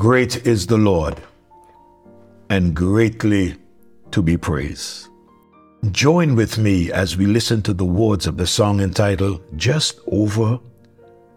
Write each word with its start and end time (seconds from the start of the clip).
Great 0.00 0.46
is 0.46 0.66
the 0.66 0.78
Lord, 0.78 1.20
and 2.48 2.74
greatly 2.74 3.56
to 4.12 4.22
be 4.22 4.34
praised. 4.34 5.08
Join 5.90 6.34
with 6.34 6.56
me 6.56 6.90
as 6.90 7.18
we 7.18 7.26
listen 7.26 7.60
to 7.60 7.74
the 7.74 7.84
words 7.84 8.26
of 8.26 8.38
the 8.38 8.46
song 8.46 8.80
entitled 8.80 9.42
Just 9.58 10.00
Over 10.06 10.58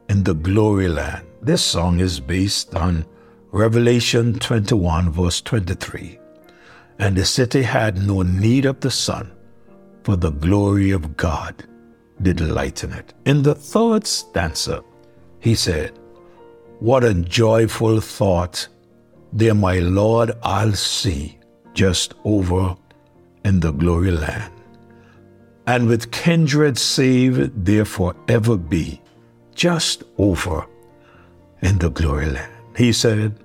in 0.07 0.23
the 0.23 0.34
Glory 0.34 0.88
Land. 0.88 1.28
This 1.41 1.62
song 1.62 1.99
is 1.99 2.21
based 2.21 2.73
on 2.73 3.05
Revelation 3.52 4.39
21, 4.39 5.11
verse 5.11 5.41
23. 5.41 6.18
And 7.00 7.18
the 7.18 7.25
city 7.25 7.64
had 7.64 8.07
no 8.07 8.21
need 8.21 8.64
of 8.64 8.80
the 8.80 8.91
sun, 8.91 9.30
for 10.04 10.16
the 10.16 10.32
glory 10.32 10.91
of 10.91 11.18
God 11.18 11.66
did 12.21 12.39
lighten 12.39 12.93
it. 12.93 13.14
In 13.25 13.43
the 13.43 13.55
third 13.55 14.07
stanza, 14.07 14.86
he 15.41 15.54
said, 15.54 16.00
What 16.80 17.04
a 17.04 17.14
joyful 17.14 18.02
thought! 18.02 18.68
There, 19.31 19.55
my 19.55 19.80
Lord, 19.80 20.31
I'll 20.44 20.73
see 20.73 21.40
just 21.73 22.14
over 22.23 22.76
in 23.45 23.59
the 23.59 23.72
glory 23.72 24.12
land. 24.12 24.52
And 25.66 25.88
with 25.88 26.12
kindred 26.12 26.78
saved, 26.78 27.66
there 27.66 27.86
forever 27.86 28.58
be 28.58 29.02
just 29.55 30.04
over 30.17 30.66
in 31.62 31.80
the 31.80 31.90
glory 31.90 32.28
land. 32.28 32.52
He 32.76 32.92
said, 32.92 33.40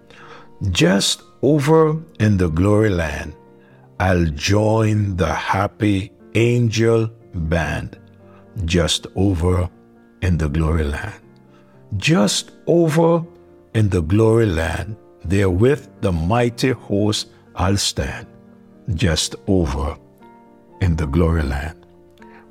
Just 0.71 1.23
over 1.43 1.97
in 2.19 2.37
the 2.37 2.49
glory 2.49 2.91
land, 2.91 3.35
I'll 4.01 4.27
join 4.27 5.17
the 5.17 5.33
happy 5.33 6.13
angel 6.35 7.11
band 7.35 7.99
just 8.65 9.07
over 9.15 9.71
in 10.23 10.39
the 10.39 10.49
glory 10.49 10.85
land. 10.85 11.21
Just 11.97 12.51
over 12.69 13.25
in 13.75 13.89
the 13.89 14.03
glory 14.03 14.47
land, 14.47 14.97
there 15.25 15.51
with 15.51 15.89
the 16.03 16.13
mighty 16.13 16.71
host 16.71 17.29
I'll 17.57 17.77
stand. 17.77 18.27
Just 18.95 19.35
over 19.49 19.97
in 20.81 20.95
the 20.95 21.07
glory 21.07 21.43
land. 21.43 21.85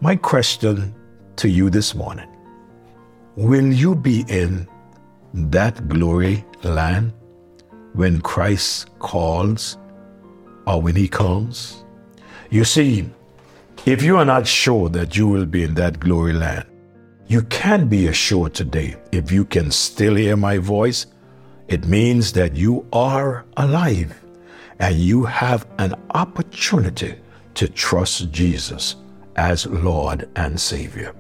My 0.02 0.16
question 0.16 0.94
to 1.38 1.48
you 1.48 1.70
this 1.70 1.95
morning 1.95 2.28
Will 3.36 3.72
you 3.72 3.95
be 3.95 4.26
in 4.28 4.68
that 5.34 5.88
glory 5.88 6.44
land 6.64 7.14
when 7.94 8.22
Christ 8.22 8.90
calls 9.00 9.78
or 10.66 10.82
when 10.82 10.95
He 10.95 11.08
comes? 11.08 11.84
You 12.50 12.64
see, 12.64 13.10
if 13.86 14.04
you 14.04 14.18
are 14.18 14.26
not 14.26 14.48
sure 14.48 14.90
that 14.90 15.16
you 15.16 15.28
will 15.28 15.45
be 15.45 15.64
in 15.64 15.76
that 15.76 16.00
glory 16.00 16.34
land, 16.34 16.66
you 17.28 17.42
can 17.44 17.88
be 17.88 18.08
assured 18.08 18.53
today 18.53 18.95
if 19.11 19.31
you 19.31 19.44
can 19.44 19.70
still 19.72 20.16
hear 20.16 20.38
my 20.38 20.58
voice. 20.58 21.08
It 21.67 21.86
means 21.86 22.31
that 22.33 22.56
you 22.56 22.88
are 22.94 23.45
alive 23.58 24.20
and 24.80 24.95
you 24.95 25.25
have 25.25 25.67
an 25.80 25.95
opportunity 26.11 27.16
to 27.55 27.67
trust 27.67 28.31
Jesus 28.31 28.95
as 29.36 29.66
Lord 29.66 30.30
and 30.36 30.59
Savior. 30.59 31.14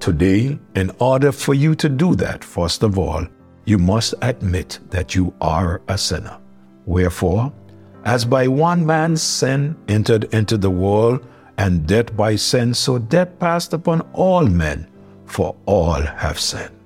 Today, 0.00 0.58
in 0.74 0.90
order 0.98 1.30
for 1.30 1.54
you 1.54 1.74
to 1.76 1.88
do 1.88 2.14
that, 2.16 2.42
first 2.42 2.82
of 2.82 2.98
all, 2.98 3.26
you 3.64 3.78
must 3.78 4.14
admit 4.22 4.78
that 4.90 5.14
you 5.14 5.34
are 5.40 5.82
a 5.88 5.98
sinner. 5.98 6.38
Wherefore, 6.86 7.52
as 8.04 8.24
by 8.24 8.48
one 8.48 8.84
man's 8.84 9.22
sin 9.22 9.76
entered 9.86 10.24
into 10.34 10.56
the 10.56 10.70
world, 10.70 11.26
and 11.58 11.86
death 11.86 12.16
by 12.16 12.34
sin, 12.34 12.74
so 12.74 12.98
death 12.98 13.38
passed 13.38 13.72
upon 13.72 14.00
all 14.12 14.44
men, 14.46 14.88
for 15.32 15.56
all 15.64 16.02
have 16.02 16.38
sinned. 16.38 16.78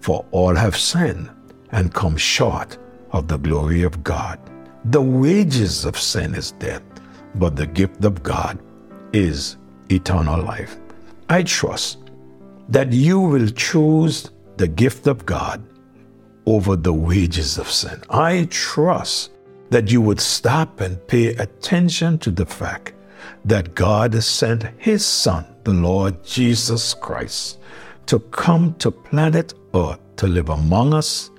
For 0.00 0.24
all 0.30 0.54
have 0.54 0.76
sinned 0.76 1.28
and 1.72 1.92
come 1.92 2.16
short 2.16 2.78
of 3.10 3.26
the 3.26 3.38
glory 3.38 3.82
of 3.82 4.04
God. 4.04 4.38
The 4.84 5.02
wages 5.02 5.84
of 5.84 5.98
sin 5.98 6.36
is 6.36 6.52
death, 6.52 6.82
but 7.34 7.56
the 7.56 7.66
gift 7.66 8.04
of 8.04 8.22
God 8.22 8.60
is 9.12 9.56
eternal 9.90 10.40
life. 10.40 10.76
I 11.28 11.42
trust 11.42 11.98
that 12.68 12.92
you 12.92 13.18
will 13.18 13.48
choose 13.48 14.30
the 14.58 14.68
gift 14.68 15.08
of 15.08 15.26
God 15.26 15.60
over 16.46 16.76
the 16.76 16.92
wages 16.92 17.58
of 17.58 17.68
sin. 17.68 18.00
I 18.10 18.46
trust 18.48 19.32
that 19.70 19.90
you 19.90 20.00
would 20.00 20.20
stop 20.20 20.80
and 20.80 21.04
pay 21.08 21.34
attention 21.34 22.18
to 22.18 22.30
the 22.30 22.46
fact 22.46 22.92
that 23.44 23.74
God 23.74 24.14
has 24.14 24.26
sent 24.26 24.68
His 24.78 25.04
Son, 25.04 25.44
the 25.64 25.72
Lord 25.72 26.22
Jesus 26.24 26.94
Christ, 26.94 27.58
to 28.06 28.18
come 28.18 28.74
to 28.74 28.90
planet 28.90 29.54
Earth 29.74 29.98
to 30.16 30.26
live 30.26 30.50
among 30.50 30.94
us, 30.94 31.30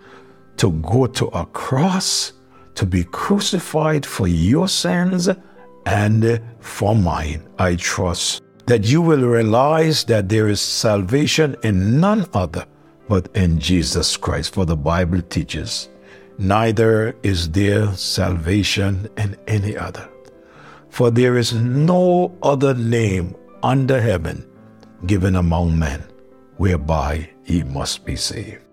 to 0.57 0.71
go 0.71 1.07
to 1.07 1.27
a 1.27 1.45
cross, 1.47 2.33
to 2.75 2.85
be 2.85 3.03
crucified 3.03 4.05
for 4.05 4.27
your 4.27 4.67
sins 4.67 5.29
and 5.85 6.41
for 6.59 6.95
mine. 6.95 7.47
I 7.59 7.75
trust 7.75 8.41
that 8.65 8.85
you 8.85 9.01
will 9.01 9.25
realize 9.25 10.03
that 10.05 10.29
there 10.29 10.49
is 10.49 10.61
salvation 10.61 11.55
in 11.63 11.99
none 11.99 12.25
other 12.33 12.65
but 13.07 13.29
in 13.35 13.59
Jesus 13.59 14.15
Christ, 14.17 14.53
for 14.53 14.65
the 14.65 14.77
Bible 14.77 15.21
teaches, 15.21 15.89
neither 16.37 17.15
is 17.21 17.49
there 17.51 17.93
salvation 17.93 19.07
in 19.17 19.35
any 19.47 19.77
other. 19.77 20.09
For 20.89 21.11
there 21.11 21.37
is 21.37 21.53
no 21.53 22.37
other 22.41 22.73
name 22.73 23.35
under 23.61 23.99
heaven 24.01 24.45
given 25.05 25.35
among 25.35 25.77
men 25.77 26.03
whereby 26.57 27.29
he 27.43 27.63
must 27.63 28.05
be 28.05 28.15
saved. 28.15 28.63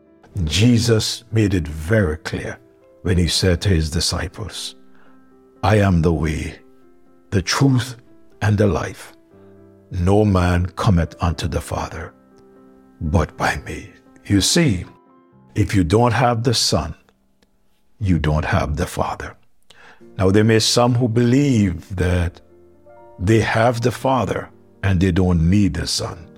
Jesus 0.45 1.25
made 1.33 1.55
it 1.55 1.67
very 1.67 2.17
clear 2.19 2.59
when 3.03 3.19
he 3.19 3.29
said 3.29 3.61
to 3.63 3.69
his 3.69 3.91
disciples, 3.91 4.77
I 5.63 5.77
am 5.77 6.03
the 6.03 6.13
way, 6.13 6.59
the 7.31 7.43
truth, 7.43 7.97
and 8.43 8.57
the 8.57 8.67
life. 8.67 9.13
No 9.91 10.25
man 10.25 10.67
cometh 10.67 11.15
unto 11.23 11.49
the 11.49 11.61
Father 11.61 12.15
but 13.01 13.37
by 13.37 13.57
me. 13.67 13.91
You 14.27 14.41
see, 14.41 14.85
if 15.55 15.75
you 15.75 15.85
don't 15.85 16.13
have 16.13 16.45
the 16.45 16.55
Son, 16.55 16.95
you 17.99 18.19
don't 18.19 18.45
have 18.45 18.77
the 18.77 18.87
Father. 18.87 19.37
Now, 20.19 20.31
there 20.31 20.45
may 20.45 20.59
some 20.59 20.95
who 20.95 21.09
believe 21.09 21.97
that 21.97 22.41
they 23.19 23.41
have 23.41 23.81
the 23.81 23.91
Father 23.91 24.51
and 24.83 25.01
they 25.01 25.13
don't 25.13 25.49
need 25.49 25.75
the 25.75 25.87
Son. 25.87 26.30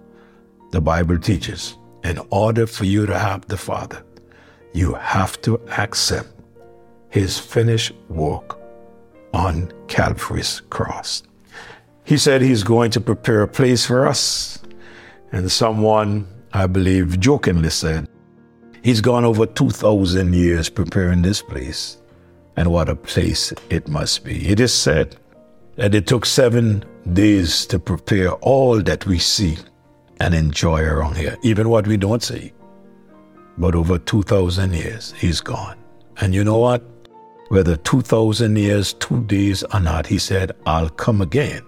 The 0.72 0.80
Bible 0.80 1.18
teaches 1.18 1.76
in 2.02 2.18
order 2.30 2.66
for 2.66 2.86
you 2.86 3.04
to 3.04 3.18
have 3.18 3.46
the 3.46 3.58
Father, 3.58 4.02
you 4.72 4.94
have 4.94 5.38
to 5.42 5.60
accept 5.78 6.30
His 7.10 7.38
finished 7.38 7.92
work 8.08 8.58
on 9.34 9.70
Calvary's 9.86 10.62
cross. 10.70 11.24
He 12.04 12.16
said 12.16 12.40
He's 12.40 12.62
going 12.62 12.90
to 12.92 13.02
prepare 13.02 13.42
a 13.42 13.48
place 13.48 13.84
for 13.84 14.08
us. 14.08 14.60
And 15.30 15.52
someone, 15.52 16.26
I 16.54 16.66
believe, 16.66 17.20
jokingly 17.20 17.68
said, 17.68 18.08
He's 18.82 19.02
gone 19.02 19.26
over 19.26 19.44
2,000 19.44 20.34
years 20.34 20.70
preparing 20.70 21.20
this 21.20 21.42
place 21.42 21.98
and 22.56 22.72
what 22.72 22.88
a 22.88 22.96
place 22.96 23.52
it 23.68 23.88
must 23.88 24.24
be. 24.24 24.48
It 24.48 24.58
is 24.58 24.72
said 24.72 25.16
that 25.76 25.94
it 25.94 26.06
took 26.06 26.24
seven 26.24 26.82
days 27.12 27.66
to 27.66 27.78
prepare 27.78 28.32
all 28.36 28.80
that 28.80 29.04
we 29.04 29.18
see 29.18 29.58
and 30.22 30.34
enjoy 30.34 30.80
around 30.80 31.16
here, 31.16 31.36
even 31.42 31.68
what 31.68 31.86
we 31.86 31.96
don't 31.96 32.22
see. 32.22 32.52
But 33.58 33.74
over 33.74 33.98
2,000 33.98 34.72
years, 34.72 35.12
he's 35.12 35.40
gone. 35.40 35.76
And 36.20 36.34
you 36.34 36.44
know 36.44 36.58
what? 36.58 36.82
Whether 37.48 37.76
2,000 37.76 38.56
years, 38.56 38.94
two 38.94 39.24
days 39.24 39.62
or 39.74 39.80
not, 39.80 40.06
he 40.06 40.18
said, 40.18 40.52
I'll 40.64 40.88
come 40.88 41.20
again 41.20 41.62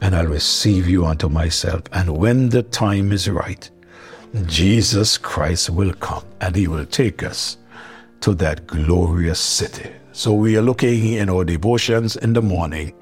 and 0.00 0.14
I'll 0.14 0.26
receive 0.26 0.88
you 0.88 1.04
unto 1.04 1.28
myself. 1.28 1.82
And 1.92 2.16
when 2.16 2.48
the 2.48 2.62
time 2.62 3.12
is 3.12 3.28
right, 3.28 3.70
Jesus 4.46 5.18
Christ 5.18 5.68
will 5.68 5.92
come 5.94 6.24
and 6.40 6.56
he 6.56 6.68
will 6.68 6.86
take 6.86 7.22
us 7.22 7.58
to 8.20 8.32
that 8.36 8.66
glorious 8.66 9.40
city 9.40 9.90
so 10.14 10.34
we 10.34 10.58
are 10.58 10.62
looking 10.62 11.14
in 11.14 11.30
our 11.30 11.42
devotions 11.42 12.16
in 12.16 12.34
the 12.34 12.42
morning, 12.42 12.92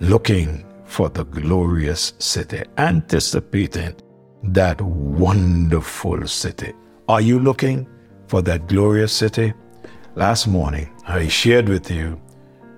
looking 0.00 0.66
for 0.84 1.08
the 1.08 1.24
glorious 1.24 2.12
city, 2.18 2.62
anticipating 2.76 3.94
that 4.42 4.80
wonderful 4.80 6.26
city. 6.26 6.72
Are 7.08 7.20
you 7.20 7.38
looking 7.38 7.86
for 8.26 8.42
that 8.42 8.66
glorious 8.66 9.12
city? 9.12 9.52
Last 10.14 10.46
morning, 10.46 10.90
I 11.06 11.28
shared 11.28 11.68
with 11.68 11.90
you 11.90 12.20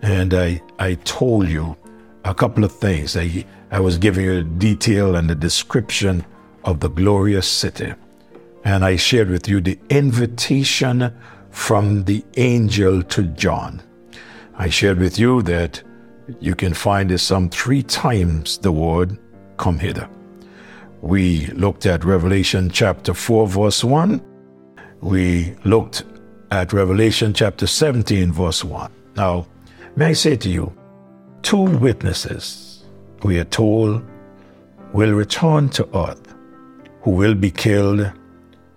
and 0.03 0.35
I, 0.35 0.61
I 0.79 0.95
told 1.05 1.49
you 1.49 1.77
a 2.25 2.35
couple 2.35 2.65
of 2.65 2.73
things. 2.73 3.17
I, 3.17 3.45
I 3.71 3.81
was 3.81 3.99
giving 3.99 4.25
you 4.25 4.35
the 4.37 4.51
detail 4.51 5.17
and 5.17 5.29
the 5.29 5.35
description 5.35 6.25
of 6.65 6.81
the 6.81 6.89
glorious 6.89 7.49
city. 7.49 7.95
And 8.65 8.85
I 8.85 8.97
shared 8.97 9.29
with 9.29 9.49
you 9.49 9.61
the 9.61 9.79
invitation 9.91 11.13
from 11.51 12.05
the 12.05 12.25
angel 12.37 13.03
to 13.03 13.23
John. 13.25 13.83
I 14.57 14.69
shared 14.69 14.99
with 14.99 15.19
you 15.19 15.43
that 15.43 15.83
you 16.41 16.55
can 16.55 16.73
find 16.73 17.11
it 17.11 17.19
some 17.19 17.51
three 17.51 17.83
times 17.83 18.59
the 18.59 18.73
word 18.73 19.19
come 19.57 19.79
hither. 19.79 20.09
We 21.05 21.49
looked 21.49 21.85
at 21.85 22.03
Revelation 22.03 22.71
chapter 22.71 23.13
4, 23.13 23.47
verse 23.47 23.85
1. 23.85 24.23
We 25.03 25.55
looked 25.67 26.05
at 26.51 26.73
Revelation 26.73 27.35
chapter 27.35 27.67
17, 27.67 28.33
verse 28.33 28.65
1. 28.65 28.91
Now, 29.15 29.47
may 29.97 30.07
I 30.07 30.13
say 30.15 30.35
to 30.37 30.49
you, 30.49 30.73
two 31.43 31.61
witnesses, 31.61 32.85
we 33.23 33.39
are 33.39 33.45
told, 33.45 34.03
will 34.95 35.13
return 35.13 35.69
to 35.77 35.87
earth, 35.95 36.35
who 37.03 37.11
will 37.11 37.35
be 37.35 37.51
killed 37.51 38.11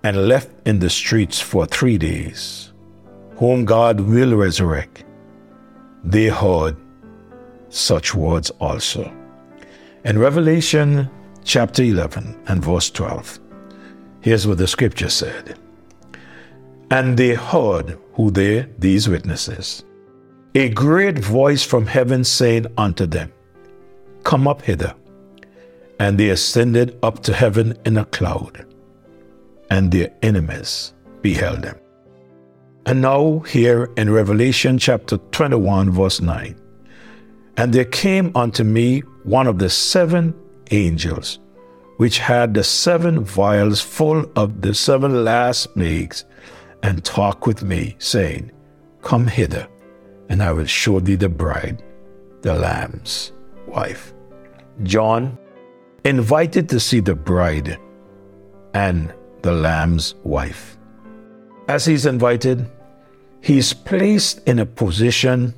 and 0.04 0.28
left 0.28 0.50
in 0.68 0.80
the 0.80 0.90
streets 0.90 1.40
for 1.40 1.66
three 1.66 1.98
days, 1.98 2.74
whom 3.38 3.64
God 3.64 4.02
will 4.02 4.36
resurrect. 4.36 5.06
They 6.04 6.26
heard 6.26 6.76
such 7.70 8.14
words 8.14 8.50
also. 8.60 9.10
In 10.04 10.20
Revelation 10.20 11.10
chapter 11.48 11.82
11 11.82 12.38
and 12.48 12.64
verse 12.64 12.90
12, 12.90 13.40
here's 14.20 14.46
what 14.46 14.58
the 14.58 14.68
scripture 14.68 15.10
said. 15.10 15.58
And 16.92 17.18
they 17.18 17.36
heard 17.36 17.98
who 18.14 18.32
they, 18.32 18.68
these 18.78 19.08
witnesses, 19.08 19.84
a 20.54 20.70
great 20.70 21.18
voice 21.18 21.64
from 21.64 21.86
heaven 21.86 22.24
saying 22.24 22.68
unto 22.78 23.06
them, 23.06 23.32
Come 24.24 24.48
up 24.48 24.62
hither. 24.62 24.94
And 26.00 26.18
they 26.18 26.30
ascended 26.30 27.00
up 27.02 27.24
to 27.24 27.34
heaven 27.34 27.76
in 27.86 27.98
a 27.98 28.06
cloud, 28.06 28.66
and 29.72 29.92
their 29.92 30.14
enemies 30.22 30.94
beheld 31.22 31.64
them. 31.64 31.78
And 32.86 33.02
now, 33.02 33.40
here 33.40 33.90
in 33.98 34.12
Revelation 34.12 34.78
chapter 34.78 35.18
21, 35.18 35.92
verse 35.92 36.22
9, 36.22 36.56
and 37.58 37.74
there 37.74 37.86
came 37.86 38.32
unto 38.36 38.64
me 38.64 39.00
one 39.24 39.48
of 39.48 39.58
the 39.60 39.70
seven 39.70 40.36
angels, 40.72 41.40
which 41.98 42.20
had 42.20 42.54
the 42.54 42.64
seven 42.64 43.24
vials 43.24 43.82
full 43.82 44.26
of 44.36 44.62
the 44.62 44.74
seven 44.74 45.24
last 45.24 45.74
plagues, 45.74 46.26
and 46.84 47.04
talked 47.04 47.48
with 47.48 47.64
me, 47.64 47.96
saying, 48.00 48.52
Come 49.02 49.28
hither, 49.28 49.68
and 50.30 50.44
I 50.44 50.52
will 50.52 50.66
show 50.66 51.00
thee 51.00 51.16
the 51.16 51.30
bride, 51.30 51.84
the 52.42 52.54
Lamb's 52.54 53.34
wife. 53.68 54.14
John, 54.84 55.38
invited 56.04 56.70
to 56.70 56.80
see 56.80 57.00
the 57.00 57.16
bride 57.16 57.78
and 58.74 59.14
the 59.42 59.52
Lamb's 59.52 60.16
wife. 60.24 60.78
As 61.68 61.86
he's 61.86 62.06
invited, 62.06 62.70
he's 63.42 63.74
placed 63.74 64.48
in 64.48 64.60
a 64.60 64.66
position 64.66 65.54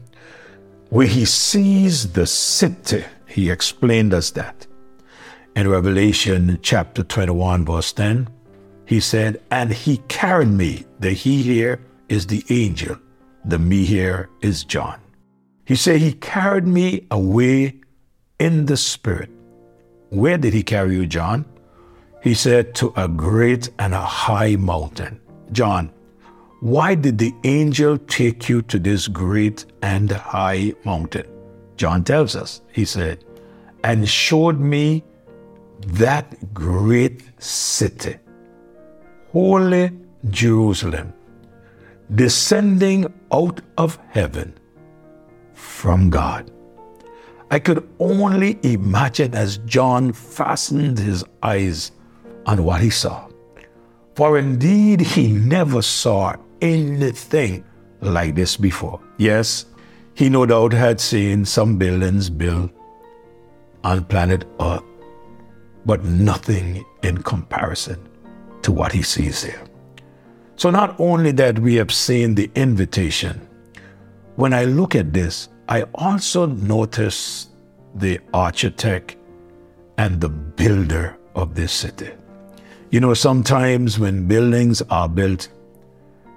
where 0.90 1.08
he 1.08 1.26
sees 1.26 2.14
the 2.14 2.26
city. 2.26 3.04
He 3.28 3.50
explained 3.50 4.14
us 4.14 4.32
that. 4.32 4.66
In 5.56 5.68
Revelation 5.68 6.60
chapter 6.62 7.04
21, 7.04 7.66
verse 7.66 7.92
10, 7.94 8.30
he 8.86 9.00
said, 9.00 9.42
And 9.52 9.72
he 9.72 9.98
carried 10.08 10.50
me. 10.50 10.86
The 11.00 11.12
he 11.12 11.42
here 11.42 11.82
is 12.08 12.28
the 12.28 12.44
angel, 12.50 12.98
the 13.46 13.60
me 13.60 13.86
here 13.86 14.30
is 14.42 14.64
John. 14.64 15.00
He 15.66 15.76
said, 15.76 16.00
He 16.00 16.14
carried 16.14 16.68
me 16.68 17.08
away 17.12 17.82
in 18.40 18.66
the 18.66 18.78
spirit. 18.78 19.30
Where 20.10 20.38
did 20.38 20.54
he 20.54 20.64
carry 20.64 20.96
you, 20.96 21.06
John? 21.06 21.46
He 22.24 22.34
said, 22.34 22.74
To 22.76 22.94
a 22.96 23.08
great 23.08 23.70
and 23.80 23.94
a 23.94 24.02
high 24.02 24.56
mountain. 24.56 25.20
John, 25.52 25.92
why 26.62 26.96
did 26.96 27.18
the 27.18 27.34
angel 27.44 27.98
take 27.98 28.50
you 28.50 28.62
to 28.64 28.80
this 28.80 29.08
great 29.08 29.66
and 29.82 30.12
high 30.12 30.74
mountain? 30.84 31.26
John 31.78 32.04
tells 32.04 32.36
us, 32.36 32.62
he 32.74 32.84
said, 32.86 33.24
and 33.84 34.08
showed 34.10 34.60
me 34.60 35.04
that 35.88 36.54
great 36.54 37.24
city, 37.42 38.18
holy 39.32 39.92
Jerusalem, 40.30 41.14
descending 42.16 43.12
out 43.32 43.62
of 43.78 43.98
heaven 44.10 44.54
from 45.54 46.10
God. 46.10 46.52
I 47.52 47.60
could 47.60 47.88
only 48.00 48.60
imagine 48.64 49.34
as 49.34 49.58
John 49.60 50.14
fastened 50.14 51.00
his 51.00 51.24
eyes 51.42 51.92
on 52.46 52.64
what 52.64 52.82
he 52.82 52.90
saw. 52.90 53.28
For 54.16 54.38
indeed, 54.38 55.02
he 55.02 55.32
never 55.32 55.82
saw 55.82 56.36
anything 56.62 57.64
like 58.02 58.36
this 58.36 58.58
before. 58.58 59.00
Yes, 59.18 59.66
he 60.14 60.30
no 60.30 60.46
doubt 60.46 60.74
had 60.74 61.00
seen 61.00 61.46
some 61.46 61.78
buildings 61.78 62.30
built 62.30 62.72
on 63.84 64.04
planet 64.06 64.46
Earth, 64.60 64.84
but 65.86 66.04
nothing 66.04 66.86
in 67.04 67.22
comparison 67.24 68.08
to 68.62 68.72
what 68.72 68.92
he 68.92 69.02
sees 69.02 69.44
here. 69.44 69.64
So, 70.56 70.70
not 70.70 71.00
only 71.00 71.32
that 71.34 71.60
we 71.60 71.76
have 71.76 71.92
seen 71.92 72.36
the 72.36 72.52
invitation, 72.56 73.48
when 74.36 74.54
I 74.54 74.66
look 74.66 74.96
at 74.96 75.14
this, 75.14 75.50
I 75.70 75.84
also 75.96 76.46
notice 76.46 77.50
the 77.96 78.20
architect 78.34 79.16
and 79.98 80.20
the 80.20 80.30
builder 80.30 81.18
of 81.36 81.56
this 81.56 81.72
city. 81.72 82.10
You 82.90 83.00
know, 83.00 83.14
sometimes 83.14 84.00
when 84.00 84.28
buildings 84.28 84.82
are 84.90 85.08
built, 85.08 85.50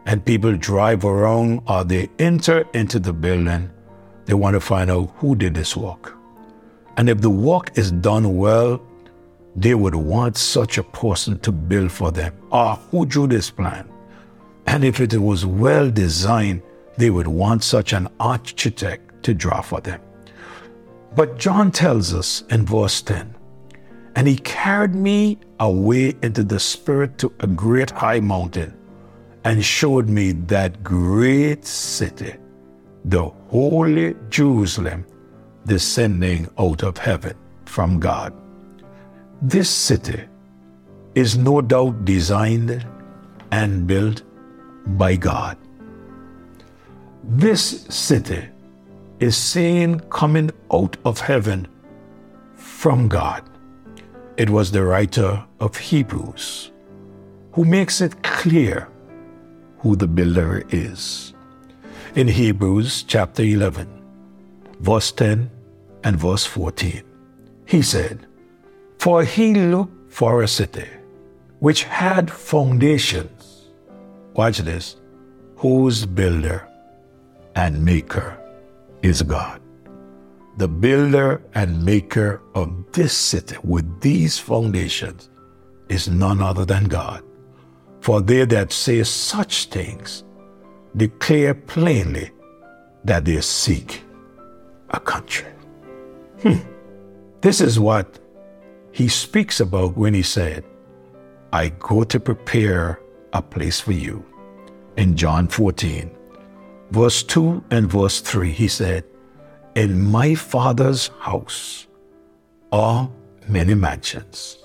and 0.07 0.25
people 0.25 0.57
drive 0.57 1.05
around 1.05 1.63
or 1.67 1.85
they 1.85 2.09
enter 2.19 2.65
into 2.75 2.99
the 2.99 3.13
building, 3.13 3.71
they 4.25 4.35
want 4.35 4.55
to 4.55 4.61
find 4.61 4.91
out 4.91 5.13
who 5.17 5.35
did 5.35 5.55
this 5.55 5.77
work. 5.77 6.17
And 6.97 7.09
if 7.09 7.21
the 7.21 7.31
work 7.31 7.77
is 7.79 7.91
done 7.93 8.37
well, 8.37 8.83
they 9.57 9.75
would 9.75 9.95
want 9.95 10.37
such 10.37 10.79
a 10.79 10.83
person 10.83 11.39
to 11.41 11.53
build 11.53 11.93
for 11.93 12.11
them. 12.11 12.35
Or 12.51 12.77
who 12.91 13.07
drew 13.07 13.27
this 13.27 13.51
plan? 13.51 13.89
And 14.67 14.85
if 14.85 15.01
it 15.01 15.17
was 15.17 15.45
well 15.45 15.91
designed, 15.91 16.63
they 16.97 17.11
would 17.11 17.27
want 17.27 17.65
such 17.65 17.93
an 17.93 18.09
architect 18.21 19.23
to 19.25 19.35
draw 19.35 19.61
for 19.61 19.81
them. 19.81 20.01
But 21.15 21.39
John 21.39 21.71
tells 21.71 22.15
us 22.15 22.45
in 22.49 22.65
verse 22.65 23.03
10 23.03 23.35
And 24.17 24.27
he 24.27 24.37
carried 24.37 24.95
me 24.95 25.39
away 25.61 26.15
into 26.23 26.43
the 26.43 26.61
spirit 26.61 27.19
to 27.19 27.33
a 27.41 27.47
great 27.47 27.91
high 27.91 28.21
mountain 28.21 28.77
and 29.45 29.65
showed 29.65 30.09
me 30.09 30.33
that 30.33 30.83
great 30.83 31.67
city, 31.67 32.35
the 33.05 33.25
holy 33.49 34.15
Jerusalem, 34.31 35.05
descending 35.67 36.49
out 36.59 36.83
of 36.83 36.97
heaven 36.97 37.37
from 37.67 37.99
God. 37.99 38.33
This 39.45 39.69
city 39.69 40.23
is 41.17 41.37
no 41.37 41.61
doubt 41.61 42.05
designed 42.05 42.87
and 43.51 43.89
built 43.89 44.23
by 44.87 45.17
God. 45.17 45.59
This 47.25 47.83
city 47.89 48.49
is 49.19 49.37
seen 49.37 49.99
coming 50.11 50.53
out 50.73 50.97
of 51.05 51.19
heaven 51.19 51.67
from 52.55 53.09
God. 53.09 53.43
It 54.37 54.49
was 54.49 54.71
the 54.71 54.85
writer 54.85 55.45
of 55.59 55.77
Hebrews 55.77 56.71
who 57.51 57.65
makes 57.65 58.01
it 58.01 58.23
clear 58.23 58.89
who 59.79 59.97
the 59.97 60.07
builder 60.07 60.63
is. 60.71 61.35
In 62.15 62.29
Hebrews 62.29 63.03
chapter 63.03 63.43
11, 63.43 63.89
verse 64.79 65.11
10 65.11 65.51
and 66.05 66.17
verse 66.17 66.47
14, 66.47 67.03
he 67.67 67.83
said, 67.83 68.29
For 69.03 69.25
he 69.25 69.53
looked 69.53 70.13
for 70.13 70.43
a 70.43 70.47
city 70.47 70.87
which 71.59 71.83
had 71.83 72.31
foundations, 72.31 73.73
watch 74.35 74.59
this, 74.59 74.95
whose 75.57 76.07
builder 76.07 76.69
and 77.57 77.85
maker 77.85 78.39
is 79.03 79.23
God. 79.23 79.61
The 80.57 80.69
builder 80.69 81.43
and 81.57 81.85
maker 81.85 82.43
of 82.55 82.93
this 82.93 83.13
city 83.13 83.57
with 83.65 84.01
these 84.01 84.39
foundations 84.39 85.31
is 85.89 86.09
none 86.09 86.41
other 86.41 86.65
than 86.65 86.85
God. 86.85 87.25
For 88.03 88.21
they 88.21 88.45
that 88.45 88.71
say 88.71 89.03
such 89.03 89.65
things 89.65 90.23
declare 90.97 91.55
plainly 91.55 92.31
that 93.03 93.25
they 93.25 93.41
seek 93.41 94.05
a 94.91 95.01
country. 95.01 95.51
Hmm. 96.43 96.61
This 97.41 97.61
is 97.61 97.81
what 97.81 98.22
he 98.93 99.09
speaks 99.09 99.61
about 99.61 99.97
when 99.97 100.15
he 100.15 100.23
said, 100.23 100.65
I 101.53 101.71
go 101.71 102.05
to 102.05 102.21
prepare 102.21 103.01
a 103.33 103.43
place 103.43 103.81
for 103.81 103.93
you. 103.93 104.25
In 104.97 105.17
John 105.17 105.49
14, 105.49 106.11
verse 106.91 107.23
2 107.23 107.65
and 107.71 107.91
verse 107.91 108.21
3, 108.21 108.51
he 108.51 108.69
said, 108.69 109.05
In 109.75 110.01
my 110.01 110.35
Father's 110.35 111.09
house 111.19 111.87
are 112.71 113.11
many 113.49 113.75
mansions. 113.75 114.59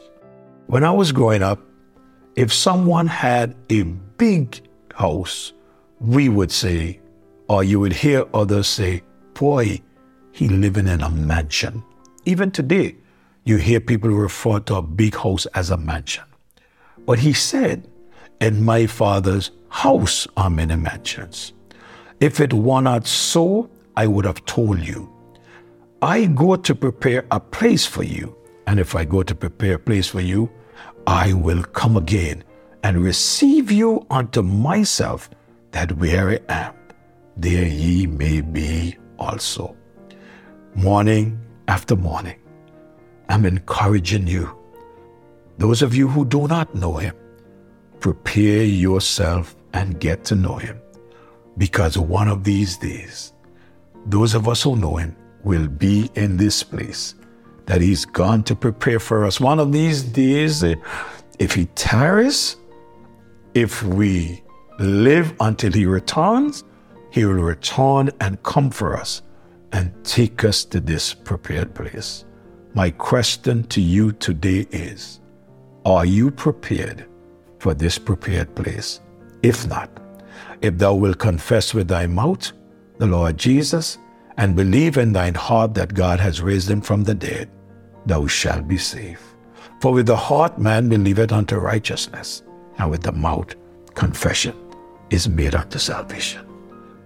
When 0.67 0.83
I 0.83 0.91
was 0.91 1.13
growing 1.13 1.41
up, 1.41 1.61
if 2.35 2.53
someone 2.53 3.07
had 3.07 3.55
a 3.69 3.83
big 3.83 4.61
house, 4.93 5.53
we 5.99 6.27
would 6.27 6.51
say, 6.51 6.99
or 7.47 7.63
you 7.63 7.79
would 7.79 7.93
hear 7.93 8.25
others 8.33 8.67
say, 8.67 9.03
boy, 9.33 9.81
he 10.31 10.49
living 10.49 10.87
in 10.87 11.01
a 11.01 11.09
mansion. 11.09 11.83
Even 12.25 12.51
today, 12.51 12.97
you 13.47 13.57
hear 13.57 13.79
people 13.79 14.09
refer 14.09 14.59
to 14.59 14.75
a 14.75 14.81
big 14.81 15.15
house 15.15 15.45
as 15.47 15.69
a 15.69 15.77
mansion. 15.77 16.23
But 17.05 17.19
he 17.19 17.33
said, 17.33 17.87
in 18.41 18.63
my 18.63 18.85
father's 18.87 19.51
house 19.69 20.27
are 20.35 20.49
many 20.49 20.75
mansions. 20.75 21.53
If 22.19 22.39
it 22.39 22.53
were 22.53 22.81
not 22.81 23.07
so, 23.07 23.69
I 23.95 24.05
would 24.07 24.25
have 24.25 24.43
told 24.45 24.79
you. 24.79 25.09
I 26.01 26.25
go 26.25 26.55
to 26.57 26.75
prepare 26.75 27.25
a 27.31 27.39
place 27.39 27.85
for 27.85 28.03
you. 28.03 28.35
And 28.67 28.79
if 28.79 28.95
I 28.95 29.05
go 29.05 29.23
to 29.23 29.33
prepare 29.33 29.75
a 29.75 29.79
place 29.79 30.07
for 30.07 30.19
you, 30.19 30.51
I 31.07 31.31
will 31.33 31.63
come 31.63 31.95
again 31.95 32.43
and 32.83 33.01
receive 33.01 33.71
you 33.71 34.05
unto 34.09 34.41
myself, 34.41 35.29
that 35.71 35.93
where 35.93 36.29
I 36.29 36.39
am, 36.49 36.73
there 37.37 37.65
ye 37.65 38.07
may 38.07 38.41
be 38.41 38.97
also. 39.17 39.75
Morning 40.75 41.39
after 41.67 41.95
morning, 41.95 42.39
I'm 43.29 43.45
encouraging 43.45 44.27
you. 44.27 44.55
Those 45.57 45.81
of 45.81 45.95
you 45.95 46.07
who 46.07 46.25
do 46.25 46.47
not 46.47 46.73
know 46.75 46.93
him, 46.93 47.15
prepare 47.99 48.63
yourself 48.63 49.55
and 49.73 49.99
get 49.99 50.23
to 50.25 50.35
know 50.35 50.55
him. 50.55 50.79
Because 51.57 51.97
one 51.97 52.27
of 52.27 52.43
these 52.43 52.77
days, 52.77 53.33
those 54.05 54.35
of 54.35 54.47
us 54.47 54.61
who 54.61 54.75
know 54.75 54.95
him 54.95 55.15
will 55.43 55.67
be 55.67 56.09
in 56.15 56.37
this 56.37 56.63
place 56.63 57.15
that 57.65 57.81
he's 57.81 58.05
gone 58.05 58.43
to 58.43 58.55
prepare 58.55 58.99
for 58.99 59.25
us. 59.25 59.39
One 59.39 59.59
of 59.59 59.71
these 59.71 60.03
days, 60.03 60.63
if 61.39 61.53
he 61.53 61.65
tarries, 61.75 62.55
if 63.53 63.83
we 63.83 64.43
live 64.79 65.33
until 65.39 65.73
he 65.73 65.85
returns, 65.85 66.63
he 67.11 67.25
will 67.25 67.33
return 67.33 68.09
and 68.21 68.41
come 68.43 68.69
for 68.69 68.95
us 68.95 69.21
and 69.71 69.91
take 70.05 70.43
us 70.43 70.63
to 70.65 70.79
this 70.79 71.13
prepared 71.13 71.73
place. 71.73 72.23
My 72.77 72.91
question 72.91 73.63
to 73.69 73.81
you 73.81 74.11
today 74.11 74.67
is 74.69 75.19
Are 75.83 76.05
you 76.05 76.29
prepared 76.29 77.07
for 77.57 77.73
this 77.73 77.97
prepared 77.97 78.53
place? 78.53 79.01
If 79.41 79.65
not, 79.65 79.89
if 80.61 80.77
thou 80.77 80.93
wilt 80.93 81.17
confess 81.17 81.73
with 81.73 81.87
thy 81.87 82.05
mouth 82.05 82.51
the 82.99 83.07
Lord 83.07 83.35
Jesus 83.35 83.97
and 84.37 84.55
believe 84.55 84.97
in 84.97 85.11
thine 85.11 85.33
heart 85.33 85.73
that 85.73 85.95
God 85.95 86.19
has 86.19 86.43
raised 86.43 86.69
him 86.69 86.81
from 86.81 87.03
the 87.03 87.15
dead, 87.15 87.49
thou 88.05 88.27
shalt 88.27 88.67
be 88.67 88.77
saved. 88.77 89.23
For 89.81 89.91
with 89.91 90.05
the 90.05 90.15
heart 90.15 90.59
man 90.59 90.87
believeth 90.87 91.31
unto 91.31 91.55
righteousness, 91.55 92.43
and 92.77 92.91
with 92.91 93.01
the 93.01 93.11
mouth 93.11 93.55
confession 93.95 94.55
is 95.09 95.27
made 95.27 95.55
unto 95.55 95.79
salvation. 95.79 96.45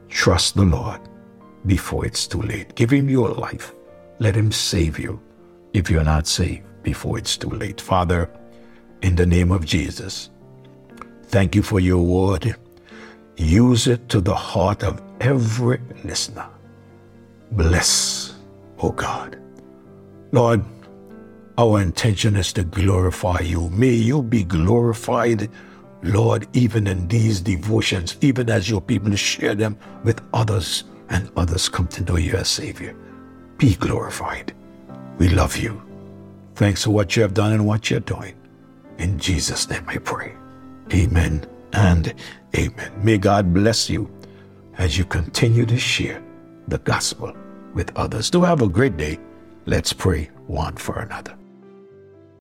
Trust 0.10 0.58
the 0.58 0.66
Lord 0.66 1.00
before 1.66 2.06
it's 2.06 2.28
too 2.28 2.42
late. 2.42 2.75
Give 2.75 2.90
him 2.90 3.10
your 3.10 3.30
life. 3.30 3.74
Let 4.20 4.36
him 4.36 4.51
save 4.51 5.00
you 5.00 5.22
if 5.74 5.90
you're 5.90 6.04
not 6.04 6.28
saved 6.28 6.63
before 6.84 7.18
it's 7.18 7.38
too 7.38 7.50
late. 7.50 7.80
Father, 7.80 8.30
in 9.01 9.16
the 9.16 9.25
name 9.25 9.51
of 9.51 9.66
Jesus, 9.66 10.30
thank 11.28 11.56
you 11.56 11.63
for 11.63 11.80
your 11.80 12.04
word. 12.04 12.56
Use 13.38 13.88
it 13.88 14.10
to 14.10 14.22
the 14.22 14.36
heart 14.36 14.84
of 14.84 15.01
every 15.20 15.80
listener. 16.04 16.48
Bless, 17.51 18.36
oh 18.80 18.92
God. 18.92 19.38
Lord, 20.32 20.63
our 21.58 21.82
intention 21.82 22.36
is 22.36 22.54
to 22.54 22.63
glorify 22.63 23.40
you. 23.40 23.70
May 23.70 23.94
you 23.94 24.22
be 24.22 24.44
glorified, 24.44 25.50
Lord, 26.04 26.48
even 26.54 26.88
in 26.88 27.08
these 27.08 27.42
devotions, 27.42 28.18
even 28.22 28.50
as 28.50 28.70
your 28.70 28.82
people 28.82 29.16
share 29.16 29.56
them 29.56 29.78
with 30.04 30.22
others 30.34 30.86
and 31.10 31.30
others 31.36 31.68
come 31.68 31.88
to 31.88 32.04
know 32.04 32.18
you 32.18 32.34
as 32.36 32.48
Savior. 32.48 32.96
Be 33.58 33.75
glorified. 33.75 34.54
We 35.22 35.30
love 35.30 35.56
you. 35.56 35.80
Thanks 36.56 36.84
for 36.84 36.90
what 36.90 37.16
you 37.16 37.22
have 37.22 37.36
done 37.36 37.51
and 37.51 37.68
what 37.68 37.92
you're 37.92 38.00
doing. 38.00 38.34
In 38.98 39.20
Jesus' 39.20 39.70
name 39.70 39.86
I 39.88 39.98
pray. 40.00 40.34
Amen 40.92 41.46
and 41.74 42.12
amen. 42.58 42.92
May 43.04 43.20
God 43.20 43.54
bless 43.54 43.88
you 43.88 44.10
as 44.80 44.98
you 44.98 45.06
continue 45.06 45.68
to 45.68 45.78
share 45.78 46.24
the 46.68 46.80
gospel 46.80 47.36
with 47.75 47.96
others. 47.96 48.32
Do 48.32 48.42
have 48.42 48.63
a 48.63 48.68
great 48.68 48.98
day. 48.98 49.20
Let's 49.68 49.94
pray 49.94 50.32
one 50.48 50.75
for 50.75 50.98
another. 50.98 51.36